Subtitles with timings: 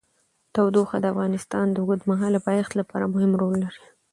[0.53, 3.83] تودوخه د افغانستان د اوږدمهاله پایښت لپاره مهم رول لري.